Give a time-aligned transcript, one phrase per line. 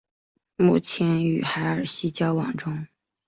[0.55, 2.87] 目前与海尔希交往中。